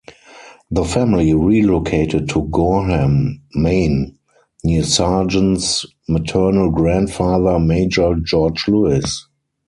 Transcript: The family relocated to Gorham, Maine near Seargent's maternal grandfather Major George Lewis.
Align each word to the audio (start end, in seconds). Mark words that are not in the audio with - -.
The 0.71 0.83
family 0.83 1.31
relocated 1.35 2.27
to 2.29 2.47
Gorham, 2.47 3.43
Maine 3.53 4.15
near 4.63 4.81
Seargent's 4.81 5.85
maternal 6.09 6.71
grandfather 6.71 7.59
Major 7.59 8.15
George 8.15 8.67
Lewis. 8.67 9.27